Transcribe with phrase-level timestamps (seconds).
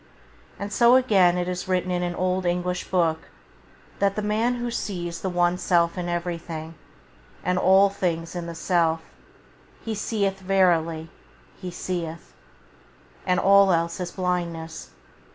[0.57, 3.29] And so again it is written in an old Eastern book,
[3.99, 6.73] that" the man who sees the One Self in everything,
[7.43, 9.01] and all things in the [Page 4] Self,
[9.85, 11.11] he seeth, verily,
[11.55, 12.33] he seeth".
[13.27, 14.89] And all else is blindness.